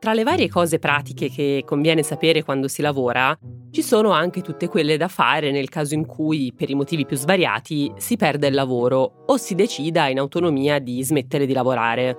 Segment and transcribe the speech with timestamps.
[0.00, 3.38] Tra le varie cose pratiche che conviene sapere quando si lavora,
[3.70, 7.16] ci sono anche tutte quelle da fare nel caso in cui, per i motivi più
[7.16, 12.16] svariati, si perde il lavoro o si decida in autonomia di smettere di lavorare.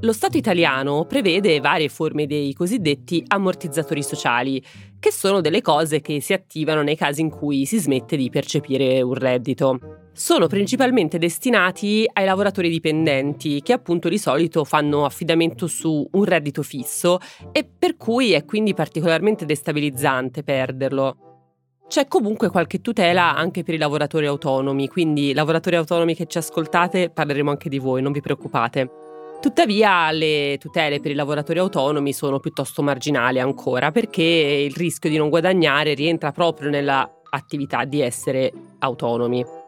[0.00, 4.64] Lo Stato italiano prevede varie forme dei cosiddetti ammortizzatori sociali,
[4.98, 9.02] che sono delle cose che si attivano nei casi in cui si smette di percepire
[9.02, 16.06] un reddito sono principalmente destinati ai lavoratori dipendenti che appunto di solito fanno affidamento su
[16.12, 17.18] un reddito fisso
[17.52, 21.16] e per cui è quindi particolarmente destabilizzante perderlo.
[21.88, 27.08] C'è comunque qualche tutela anche per i lavoratori autonomi, quindi lavoratori autonomi che ci ascoltate
[27.08, 28.90] parleremo anche di voi, non vi preoccupate.
[29.40, 35.16] Tuttavia le tutele per i lavoratori autonomi sono piuttosto marginali ancora perché il rischio di
[35.16, 39.59] non guadagnare rientra proprio nella attività di essere autonomi.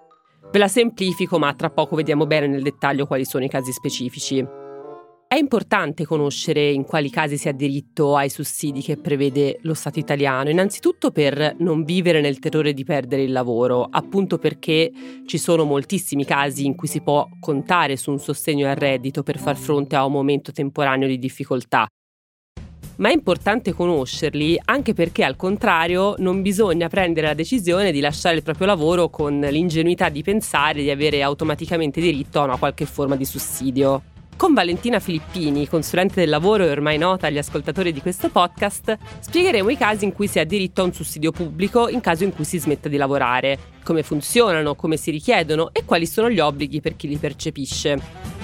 [0.53, 4.47] Ve la semplifico, ma tra poco vediamo bene nel dettaglio quali sono i casi specifici.
[5.27, 9.99] È importante conoscere in quali casi si ha diritto ai sussidi che prevede lo Stato
[9.99, 14.93] italiano, innanzitutto per non vivere nel terrore di perdere il lavoro, appunto perché
[15.25, 19.39] ci sono moltissimi casi in cui si può contare su un sostegno al reddito per
[19.39, 21.87] far fronte a un momento temporaneo di difficoltà
[22.97, 28.37] ma è importante conoscerli anche perché al contrario non bisogna prendere la decisione di lasciare
[28.37, 33.17] il proprio lavoro con l'ingenuità di pensare di avere automaticamente diritto a una qualche forma
[33.17, 34.03] di sussidio.
[34.37, 39.69] Con Valentina Filippini, consulente del lavoro e ormai nota agli ascoltatori di questo podcast, spiegheremo
[39.69, 42.45] i casi in cui si ha diritto a un sussidio pubblico in caso in cui
[42.45, 46.97] si smetta di lavorare, come funzionano, come si richiedono e quali sono gli obblighi per
[46.97, 48.42] chi li percepisce.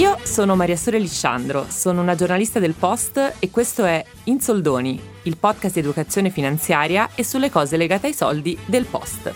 [0.00, 4.98] Io sono Maria Sore Lisciandro, sono una giornalista del Post e questo è In Soldoni,
[5.24, 9.30] il podcast di educazione finanziaria e sulle cose legate ai soldi del Post.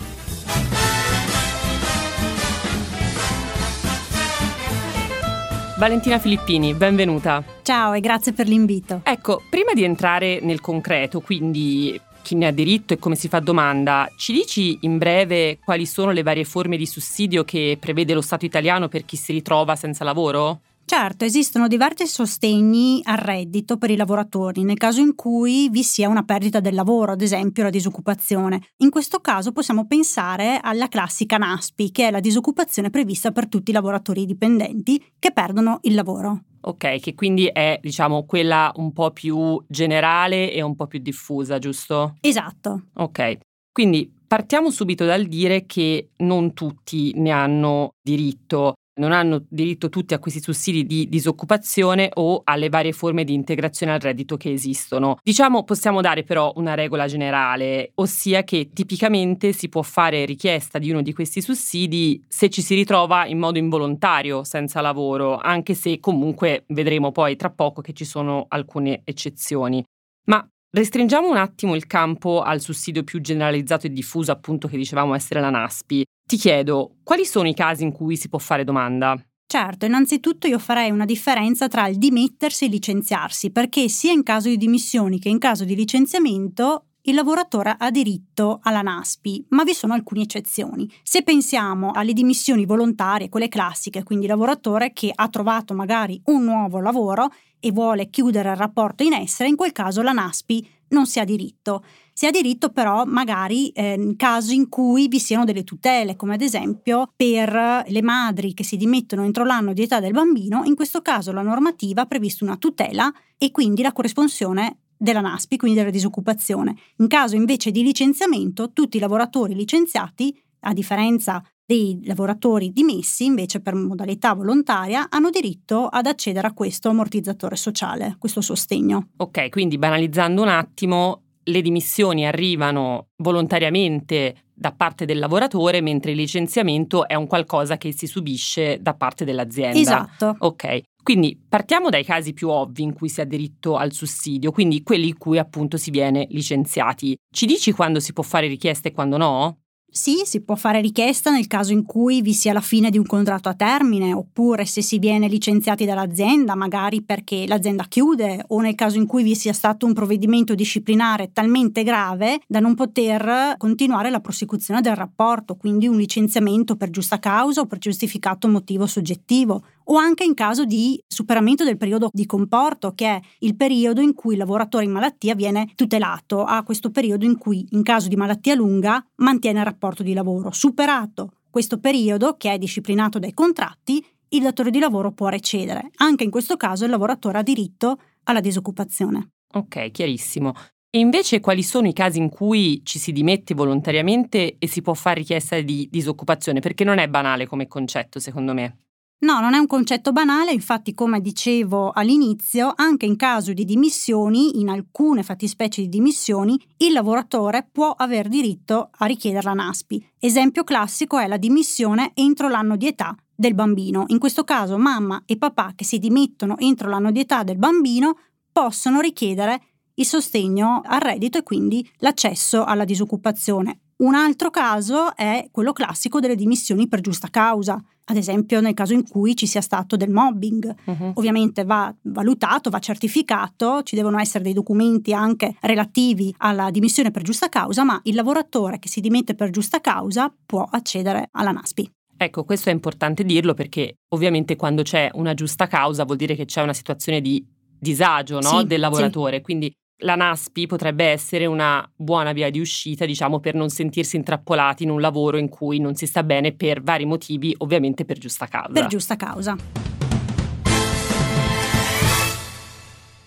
[5.76, 7.44] Valentina Filippini, benvenuta.
[7.60, 9.02] Ciao e grazie per l'invito.
[9.04, 13.38] Ecco, prima di entrare nel concreto, quindi chi ne ha diritto e come si fa
[13.38, 18.22] domanda, ci dici in breve quali sono le varie forme di sussidio che prevede lo
[18.22, 20.60] Stato italiano per chi si ritrova senza lavoro?
[20.86, 26.08] Certo, esistono diversi sostegni al reddito per i lavoratori nel caso in cui vi sia
[26.08, 28.60] una perdita del lavoro, ad esempio la disoccupazione.
[28.78, 33.70] In questo caso possiamo pensare alla classica NASPI, che è la disoccupazione prevista per tutti
[33.70, 36.42] i lavoratori dipendenti che perdono il lavoro.
[36.66, 41.58] Ok, che quindi è, diciamo, quella un po' più generale e un po' più diffusa,
[41.58, 42.16] giusto?
[42.20, 42.86] Esatto.
[42.94, 43.38] Ok,
[43.70, 50.14] quindi partiamo subito dal dire che non tutti ne hanno diritto non hanno diritto tutti
[50.14, 55.18] a questi sussidi di disoccupazione o alle varie forme di integrazione al reddito che esistono.
[55.22, 60.90] Diciamo possiamo dare però una regola generale, ossia che tipicamente si può fare richiesta di
[60.90, 65.98] uno di questi sussidi se ci si ritrova in modo involontario senza lavoro, anche se
[66.00, 69.84] comunque vedremo poi tra poco che ci sono alcune eccezioni.
[70.26, 75.14] Ma Restringiamo un attimo il campo al sussidio più generalizzato e diffuso, appunto, che dicevamo
[75.14, 76.04] essere la NASPI.
[76.26, 79.14] Ti chiedo, quali sono i casi in cui si può fare domanda?
[79.46, 84.22] Certo, innanzitutto io farei una differenza tra il dimettersi e il licenziarsi, perché sia in
[84.22, 89.64] caso di dimissioni che in caso di licenziamento il lavoratore ha diritto alla NASPI, ma
[89.64, 90.90] vi sono alcune eccezioni.
[91.02, 96.80] Se pensiamo alle dimissioni volontarie, quelle classiche, quindi lavoratore che ha trovato magari un nuovo
[96.80, 97.28] lavoro
[97.60, 101.24] e vuole chiudere il rapporto in essere, in quel caso la NASPI non si ha
[101.24, 101.84] diritto.
[102.16, 106.34] Si ha diritto però magari eh, in caso in cui vi siano delle tutele, come
[106.34, 110.76] ad esempio per le madri che si dimettono entro l'anno di età del bambino, in
[110.76, 115.76] questo caso la normativa ha previsto una tutela e quindi la corresponsione della NASPI, quindi
[115.76, 116.76] della disoccupazione.
[116.98, 123.60] In caso invece di licenziamento, tutti i lavoratori licenziati, a differenza dei lavoratori dimessi, invece
[123.60, 129.08] per modalità volontaria, hanno diritto ad accedere a questo ammortizzatore sociale, questo sostegno.
[129.16, 136.16] Ok, quindi banalizzando un attimo, le dimissioni arrivano volontariamente da parte del lavoratore, mentre il
[136.16, 139.78] licenziamento è un qualcosa che si subisce da parte dell'azienda.
[139.78, 140.36] Esatto.
[140.38, 140.82] Ok.
[141.02, 145.08] Quindi partiamo dai casi più ovvi in cui si ha diritto al sussidio, quindi quelli
[145.08, 147.14] in cui appunto si viene licenziati.
[147.30, 149.63] Ci dici quando si può fare richiesta e quando no?
[149.96, 153.06] Sì, si può fare richiesta nel caso in cui vi sia la fine di un
[153.06, 158.74] contratto a termine, oppure se si viene licenziati dall'azienda, magari perché l'azienda chiude, o nel
[158.74, 164.10] caso in cui vi sia stato un provvedimento disciplinare talmente grave da non poter continuare
[164.10, 169.62] la prosecuzione del rapporto, quindi un licenziamento per giusta causa o per giustificato motivo soggettivo,
[169.84, 174.14] o anche in caso di superamento del periodo di comporto, che è il periodo in
[174.14, 178.16] cui il lavoratore in malattia viene tutelato, a questo periodo in cui, in caso di
[178.16, 180.50] malattia lunga, mantiene il rapporto di lavoro.
[180.52, 185.90] Superato questo periodo, che è disciplinato dai contratti, il datore di lavoro può recedere.
[185.96, 189.28] Anche in questo caso il lavoratore ha diritto alla disoccupazione.
[189.54, 190.52] Ok, chiarissimo.
[190.90, 194.94] E invece quali sono i casi in cui ci si dimette volontariamente e si può
[194.94, 196.60] fare richiesta di disoccupazione?
[196.60, 198.83] Perché non è banale come concetto, secondo me.
[199.18, 204.60] No, non è un concetto banale, infatti come dicevo all'inizio, anche in caso di dimissioni,
[204.60, 210.10] in alcune fattispecie di dimissioni, il lavoratore può aver diritto a richiedere la NASPI.
[210.18, 214.04] Esempio classico è la dimissione entro l'anno di età del bambino.
[214.08, 218.18] In questo caso mamma e papà che si dimettono entro l'anno di età del bambino
[218.52, 219.60] possono richiedere
[219.94, 223.83] il sostegno al reddito e quindi l'accesso alla disoccupazione.
[223.96, 228.92] Un altro caso è quello classico delle dimissioni per giusta causa, ad esempio nel caso
[228.92, 230.74] in cui ci sia stato del mobbing.
[230.84, 231.12] Uh-huh.
[231.14, 237.22] Ovviamente va valutato, va certificato, ci devono essere dei documenti anche relativi alla dimissione per
[237.22, 241.90] giusta causa, ma il lavoratore che si dimette per giusta causa può accedere alla NASPI.
[242.16, 246.44] Ecco, questo è importante dirlo perché ovviamente quando c'è una giusta causa vuol dire che
[246.44, 247.44] c'è una situazione di
[247.78, 248.60] disagio no?
[248.60, 249.42] sì, del lavoratore, sì.
[249.42, 254.82] quindi la NASPI potrebbe essere una buona via di uscita, diciamo, per non sentirsi intrappolati
[254.82, 258.46] in un lavoro in cui non si sta bene per vari motivi, ovviamente per giusta
[258.46, 258.72] causa.
[258.72, 259.56] Per giusta causa.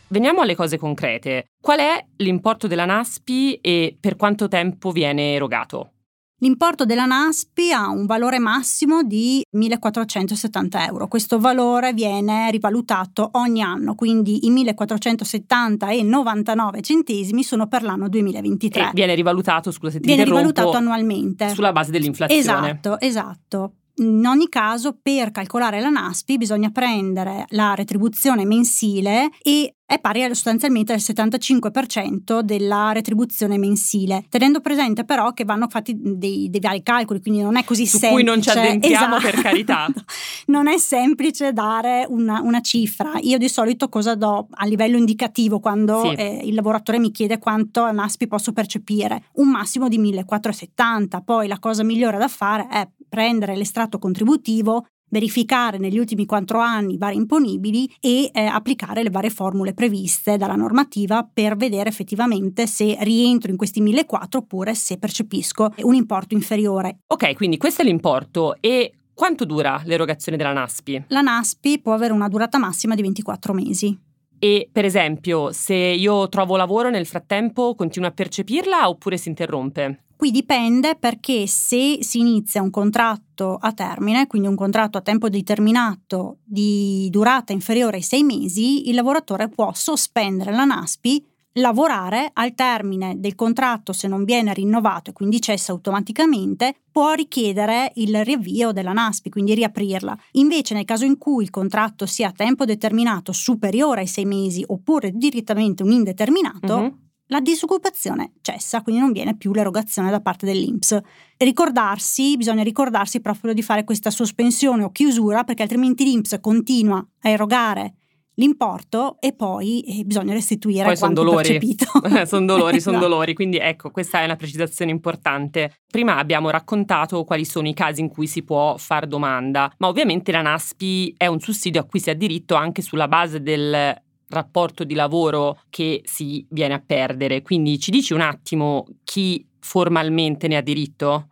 [0.09, 1.47] Veniamo alle cose concrete.
[1.59, 5.91] Qual è l'importo della NASPI e per quanto tempo viene erogato?
[6.39, 11.07] L'importo della NASPI ha un valore massimo di 1.470 euro.
[11.07, 18.07] Questo valore viene rivalutato ogni anno, quindi i 1.470 e 99 centesimi sono per l'anno
[18.07, 18.81] 2023.
[18.81, 21.49] E viene rivalutato, scusa se ti Viene rivalutato annualmente.
[21.49, 22.39] Sulla base dell'inflazione.
[22.39, 23.71] Esatto, esatto.
[23.99, 30.21] In ogni caso, per calcolare la NASPI bisogna prendere la retribuzione mensile e è pari
[30.27, 36.83] sostanzialmente al 75% della retribuzione mensile, tenendo presente però che vanno fatti dei, dei vari
[36.83, 38.09] calcoli, quindi non è così Su semplice.
[38.09, 39.31] Su cui non ci addentriamo esatto.
[39.31, 39.87] per carità.
[40.47, 43.13] non è semplice dare una, una, cifra.
[43.21, 46.15] Io di solito cosa do a livello indicativo quando sì.
[46.15, 49.27] eh, il lavoratore mi chiede quanto NASPI posso percepire?
[49.35, 55.77] Un massimo di 1470, poi la cosa migliore da fare è prendere l'estratto contributivo verificare
[55.77, 60.55] negli ultimi quattro anni i vari imponibili e eh, applicare le varie formule previste dalla
[60.55, 66.99] normativa per vedere effettivamente se rientro in questi 1.400 oppure se percepisco un importo inferiore.
[67.07, 71.05] Ok, quindi questo è l'importo e quanto dura l'erogazione della NASPI?
[71.07, 73.99] La NASPI può avere una durata massima di 24 mesi.
[74.39, 80.03] E per esempio, se io trovo lavoro nel frattempo, continuo a percepirla oppure si interrompe?
[80.17, 85.29] Qui dipende perché se si inizia un contratto a termine, quindi un contratto a tempo
[85.29, 91.23] determinato di durata inferiore ai sei mesi, il lavoratore può sospendere la NASPI,
[91.57, 97.91] lavorare al termine del contratto se non viene rinnovato e quindi cessa automaticamente, può richiedere
[97.97, 100.17] il riavvio della NASPI, quindi riaprirla.
[100.31, 104.63] Invece nel caso in cui il contratto sia a tempo determinato superiore ai sei mesi
[104.65, 110.45] oppure direttamente un indeterminato, uh-huh la disoccupazione cessa, quindi non viene più l'erogazione da parte
[110.45, 110.99] dell'INPS.
[111.37, 117.29] Ricordarsi, bisogna ricordarsi proprio di fare questa sospensione o chiusura perché altrimenti l'INPS continua a
[117.29, 117.93] erogare
[118.37, 122.25] l'importo e poi eh, bisogna restituire poi quanto son dolori.
[122.25, 123.09] sono dolori, sono esatto.
[123.09, 125.73] dolori, quindi ecco, questa è una precisazione importante.
[125.89, 130.31] Prima abbiamo raccontato quali sono i casi in cui si può fare domanda, ma ovviamente
[130.31, 134.83] la NASPI è un sussidio a cui si ha diritto anche sulla base del rapporto
[134.83, 137.41] di lavoro che si viene a perdere.
[137.41, 141.29] Quindi ci dici un attimo chi formalmente ne ha diritto?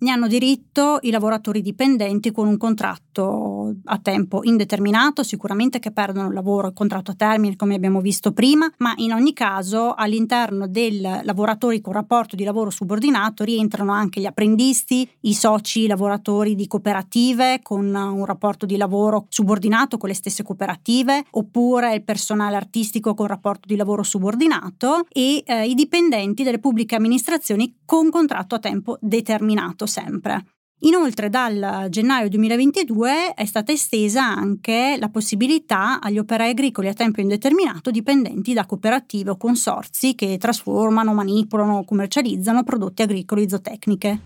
[0.00, 6.28] Ne hanno diritto i lavoratori dipendenti con un contratto a tempo indeterminato, sicuramente che perdono
[6.28, 10.68] il lavoro, il contratto a termine come abbiamo visto prima, ma in ogni caso all'interno
[10.68, 16.68] dei lavoratori con rapporto di lavoro subordinato rientrano anche gli apprendisti, i soci lavoratori di
[16.68, 23.14] cooperative con un rapporto di lavoro subordinato con le stesse cooperative, oppure il personale artistico
[23.14, 28.60] con rapporto di lavoro subordinato e eh, i dipendenti delle pubbliche amministrazioni con contratto a
[28.60, 30.44] tempo determinato sempre.
[30.82, 37.20] Inoltre dal gennaio 2022 è stata estesa anche la possibilità agli operai agricoli a tempo
[37.20, 44.20] indeterminato dipendenti da cooperative o consorzi che trasformano, manipolano o commercializzano prodotti agricoli zootecniche.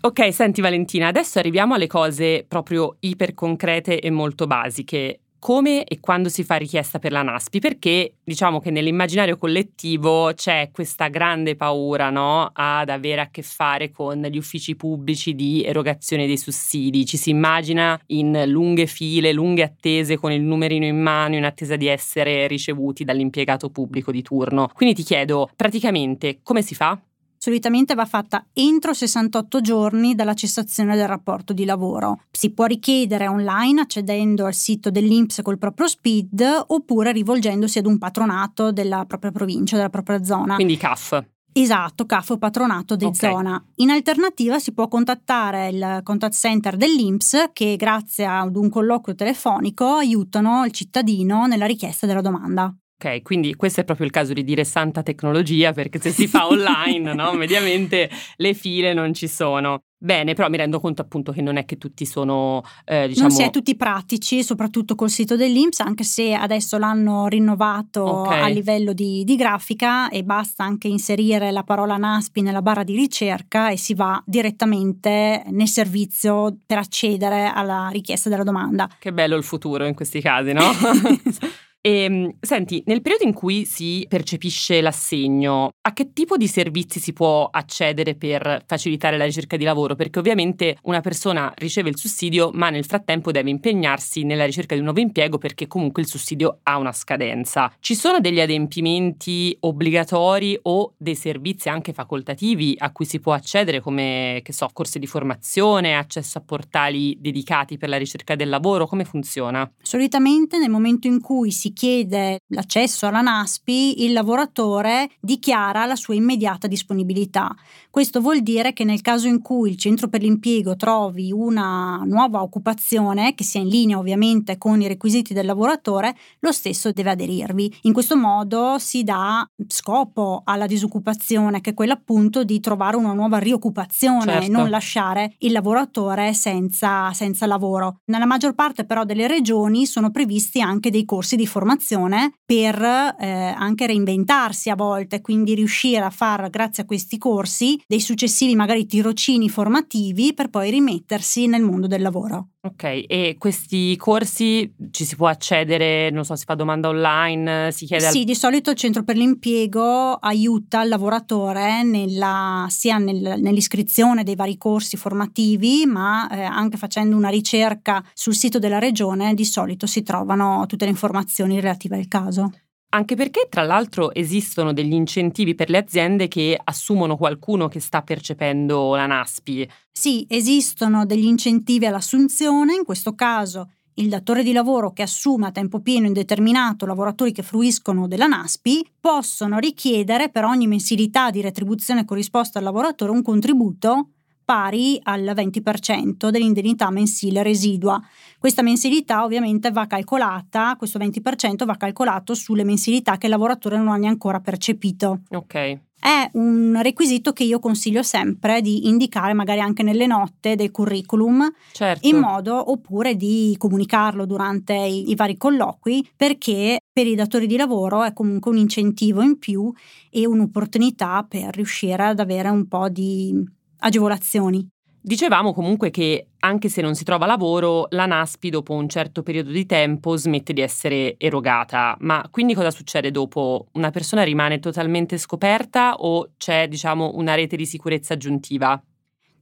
[0.00, 6.00] Ok, senti Valentina, adesso arriviamo alle cose proprio iper concrete e molto basiche come e
[6.00, 11.54] quando si fa richiesta per la NASPI, perché diciamo che nell'immaginario collettivo c'è questa grande
[11.54, 12.50] paura no?
[12.50, 17.04] ad avere a che fare con gli uffici pubblici di erogazione dei sussidi.
[17.04, 21.76] Ci si immagina in lunghe file, lunghe attese con il numerino in mano in attesa
[21.76, 24.70] di essere ricevuti dall'impiegato pubblico di turno.
[24.72, 26.98] Quindi ti chiedo praticamente come si fa?
[27.44, 32.20] Solitamente va fatta entro 68 giorni dalla cessazione del rapporto di lavoro.
[32.30, 37.98] Si può richiedere online accedendo al sito dell'INPS col proprio SPID oppure rivolgendosi ad un
[37.98, 40.54] patronato della propria provincia, della propria zona.
[40.54, 41.22] Quindi CAF.
[41.52, 43.30] Esatto, CAF o patronato di okay.
[43.30, 43.62] zona.
[43.76, 49.96] In alternativa si può contattare il contact center dell'INPS che grazie ad un colloquio telefonico
[49.96, 52.74] aiutano il cittadino nella richiesta della domanda.
[52.96, 56.46] Ok, quindi questo è proprio il caso di dire santa tecnologia perché se si fa
[56.48, 59.82] online, no, mediamente le file non ci sono.
[60.04, 63.28] Bene, però mi rendo conto appunto che non è che tutti sono, eh, diciamo...
[63.28, 68.42] Non si è tutti pratici, soprattutto col sito dell'Inps, anche se adesso l'hanno rinnovato okay.
[68.42, 72.94] a livello di, di, grafica e basta anche inserire la parola NASPI nella barra di
[72.94, 78.88] ricerca e si va direttamente nel servizio per accedere alla richiesta della domanda.
[78.98, 80.64] Che bello il futuro in questi casi, no?
[81.86, 86.98] E, ehm, senti, nel periodo in cui si percepisce l'assegno, a che tipo di servizi
[86.98, 89.94] si può accedere per facilitare la ricerca di lavoro?
[89.94, 94.80] Perché ovviamente una persona riceve il sussidio, ma nel frattempo deve impegnarsi nella ricerca di
[94.80, 97.70] un nuovo impiego perché comunque il sussidio ha una scadenza.
[97.80, 103.80] Ci sono degli adempimenti obbligatori o dei servizi anche facoltativi a cui si può accedere
[103.80, 108.86] come, che so, corsi di formazione, accesso a portali dedicati per la ricerca del lavoro?
[108.86, 109.70] Come funziona?
[109.82, 116.14] Solitamente nel momento in cui si chiede l'accesso alla NASPI, il lavoratore dichiara la sua
[116.14, 117.54] immediata disponibilità.
[117.90, 122.42] Questo vuol dire che nel caso in cui il centro per l'impiego trovi una nuova
[122.42, 127.80] occupazione, che sia in linea ovviamente con i requisiti del lavoratore, lo stesso deve aderirvi.
[127.82, 133.12] In questo modo si dà scopo alla disoccupazione, che è quella appunto di trovare una
[133.12, 134.46] nuova rioccupazione certo.
[134.46, 138.00] e non lasciare il lavoratore senza, senza lavoro.
[138.06, 142.80] Nella maggior parte però delle regioni sono previsti anche dei corsi di formazione formazione per
[142.82, 148.54] eh, anche reinventarsi a volte, quindi riuscire a fare, grazie a questi corsi, dei successivi
[148.54, 152.53] magari tirocini formativi per poi rimettersi nel mondo del lavoro.
[152.66, 157.84] Ok, e questi corsi ci si può accedere, non so, si fa domanda online, si
[157.84, 158.08] chiede...
[158.08, 158.24] Sì, al...
[158.24, 164.56] di solito il centro per l'impiego aiuta il lavoratore nella, sia nel, nell'iscrizione dei vari
[164.56, 170.02] corsi formativi, ma eh, anche facendo una ricerca sul sito della regione di solito si
[170.02, 172.50] trovano tutte le informazioni relative al caso.
[172.94, 178.02] Anche perché, tra l'altro, esistono degli incentivi per le aziende che assumono qualcuno che sta
[178.02, 179.68] percependo la NASPI.
[179.90, 185.50] Sì, esistono degli incentivi all'assunzione, in questo caso il datore di lavoro che assume a
[185.50, 192.04] tempo pieno indeterminato lavoratori che fruiscono della NASPI possono richiedere per ogni mensilità di retribuzione
[192.04, 194.10] corrisposta al lavoratore un contributo
[194.44, 198.00] pari al 20% dell'indennità mensile residua.
[198.38, 203.88] Questa mensilità ovviamente va calcolata, questo 20% va calcolato sulle mensilità che il lavoratore non
[203.88, 205.20] ha neanche ancora percepito.
[205.30, 205.78] Ok.
[206.04, 211.50] È un requisito che io consiglio sempre di indicare magari anche nelle note del curriculum,
[211.72, 212.06] certo.
[212.06, 217.56] in modo oppure di comunicarlo durante i, i vari colloqui, perché per i datori di
[217.56, 219.72] lavoro è comunque un incentivo in più
[220.10, 223.42] e un'opportunità per riuscire ad avere un po' di
[223.84, 224.66] agevolazioni.
[225.06, 229.50] Dicevamo comunque che anche se non si trova lavoro, la NASPI dopo un certo periodo
[229.50, 231.94] di tempo smette di essere erogata.
[232.00, 233.66] Ma quindi cosa succede dopo?
[233.72, 238.82] Una persona rimane totalmente scoperta o c'è, diciamo, una rete di sicurezza aggiuntiva?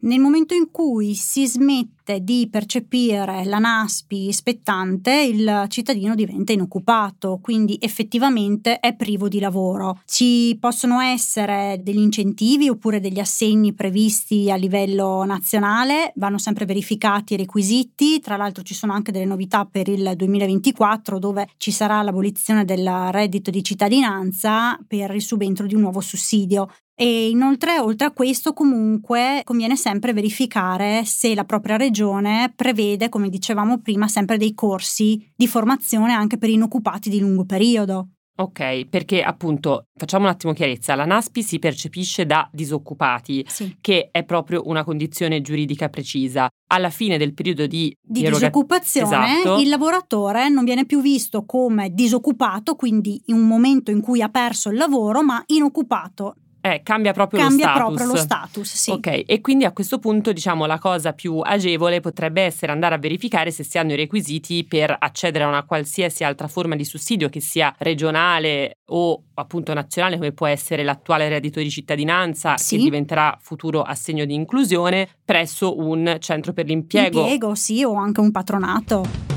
[0.04, 7.38] Nel momento in cui si smette di percepire la NASPI spettante, il cittadino diventa inoccupato,
[7.40, 10.00] quindi effettivamente è privo di lavoro.
[10.04, 17.34] Ci possono essere degli incentivi oppure degli assegni previsti a livello nazionale, vanno sempre verificati
[17.34, 22.02] i requisiti, tra l'altro ci sono anche delle novità per il 2024 dove ci sarà
[22.02, 26.66] l'abolizione del reddito di cittadinanza per il subentro di un nuovo sussidio.
[27.02, 33.28] E inoltre, oltre a questo, comunque conviene sempre verificare se la propria regione prevede, come
[33.28, 38.10] dicevamo prima, sempre dei corsi di formazione anche per inoccupati di lungo periodo.
[38.34, 43.76] Ok, perché appunto facciamo un attimo chiarezza, la NASPI si percepisce da disoccupati, sì.
[43.80, 46.48] che è proprio una condizione giuridica precisa.
[46.68, 49.60] Alla fine del periodo di, di eroga- disoccupazione esatto.
[49.60, 54.28] il lavoratore non viene più visto come disoccupato, quindi in un momento in cui ha
[54.28, 57.86] perso il lavoro, ma inoccupato Eh, cambia proprio cambia lo status.
[57.96, 58.90] proprio lo status, sì.
[58.92, 62.98] Ok, e quindi a questo punto diciamo la cosa più agevole potrebbe essere andare a
[62.98, 67.28] verificare se si hanno i requisiti per accedere a una qualsiasi altra forma di sussidio
[67.28, 72.76] che sia regionale o appunto nazionale come può essere l'attuale reddito di cittadinanza Sì.
[72.76, 77.22] che diventerà futuro assegno di inclusione presso un centro per l'impiego.
[77.22, 79.31] Impiego, sì, o anche un patronato.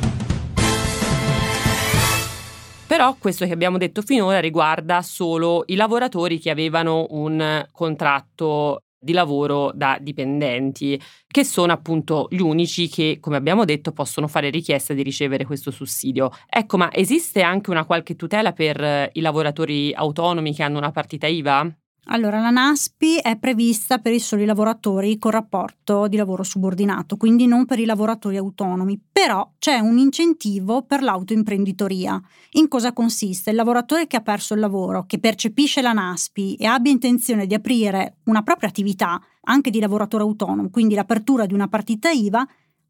[2.87, 9.11] Però questo che abbiamo detto finora riguarda solo i lavoratori che avevano un contratto di
[9.11, 14.93] lavoro da dipendenti, che sono appunto gli unici che, come abbiamo detto, possono fare richiesta
[14.93, 16.29] di ricevere questo sussidio.
[16.47, 21.27] Ecco, ma esiste anche una qualche tutela per i lavoratori autonomi che hanno una partita
[21.27, 21.75] IVA?
[22.09, 27.47] Allora, la NASPI è prevista per i soli lavoratori con rapporto di lavoro subordinato, quindi
[27.47, 32.21] non per i lavoratori autonomi, però c'è un incentivo per l'autoimprenditoria.
[32.51, 33.49] In cosa consiste?
[33.49, 37.55] Il lavoratore che ha perso il lavoro, che percepisce la NASPI e abbia intenzione di
[37.55, 42.47] aprire una propria attività, anche di lavoratore autonomo, quindi l'apertura di una partita IVA,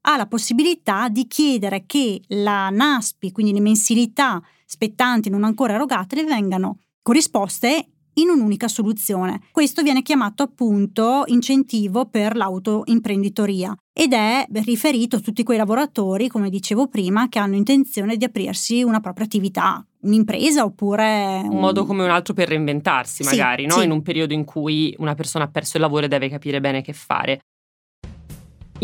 [0.07, 6.17] ha la possibilità di chiedere che la NASPI, quindi le mensilità spettanti non ancora erogate,
[6.17, 9.41] le vengano corrisposte in un'unica soluzione.
[9.51, 16.49] Questo viene chiamato appunto incentivo per l'autoimprenditoria ed è riferito a tutti quei lavoratori, come
[16.49, 22.03] dicevo prima, che hanno intenzione di aprirsi una propria attività, un'impresa oppure Un modo come
[22.03, 23.77] un altro per reinventarsi, Sì, magari, no?
[23.77, 23.85] sì.
[23.85, 26.81] In un periodo in cui una persona ha perso il lavoro e deve capire bene
[26.81, 27.39] che fare.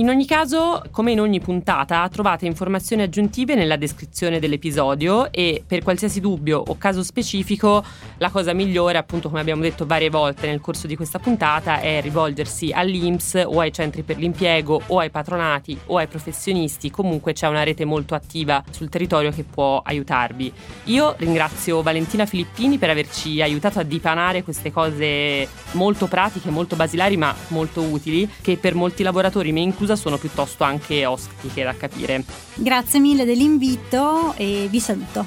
[0.01, 5.83] In ogni caso, come in ogni puntata, trovate informazioni aggiuntive nella descrizione dell'episodio e per
[5.83, 7.85] qualsiasi dubbio o caso specifico,
[8.17, 12.01] la cosa migliore, appunto come abbiamo detto varie volte nel corso di questa puntata, è
[12.01, 16.89] rivolgersi all'INPS o ai centri per l'impiego o ai patronati o ai professionisti.
[16.89, 20.51] Comunque c'è una rete molto attiva sul territorio che può aiutarvi.
[20.85, 27.17] Io ringrazio Valentina Filippini per averci aiutato a dipanare queste cose molto pratiche, molto basilari
[27.17, 29.59] ma molto utili, che per molti lavoratori, me
[29.91, 32.23] inclusa, sono piuttosto anche ostiche da capire.
[32.55, 35.25] Grazie mille dell'invito e vi saluto.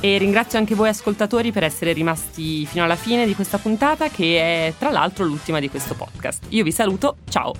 [0.00, 4.38] E ringrazio anche voi ascoltatori per essere rimasti fino alla fine di questa puntata, che
[4.68, 6.46] è tra l'altro l'ultima di questo podcast.
[6.48, 7.52] Io vi saluto, ciao!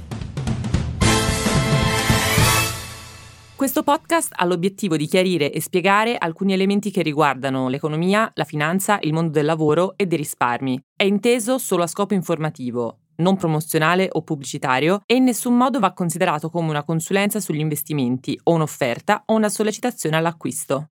[3.54, 8.98] Questo podcast ha l'obiettivo di chiarire e spiegare alcuni elementi che riguardano l'economia, la finanza,
[9.02, 10.82] il mondo del lavoro e dei risparmi.
[10.96, 15.92] È inteso solo a scopo informativo, non promozionale o pubblicitario e in nessun modo va
[15.92, 20.88] considerato come una consulenza sugli investimenti o un'offerta o una sollecitazione all'acquisto.